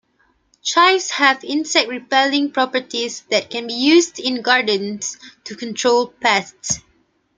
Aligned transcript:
Chives 0.63 1.11
have 1.11 1.43
insect-repelling 1.43 2.53
properties 2.53 3.21
that 3.29 3.51
can 3.51 3.67
be 3.67 3.75
used 3.75 4.17
in 4.19 4.41
gardens 4.41 5.15
to 5.43 5.55
control 5.55 6.07
pests. 6.07 6.79